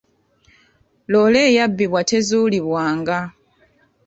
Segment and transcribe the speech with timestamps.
[1.11, 3.19] Loole eyabbibwa tezuulibwanga.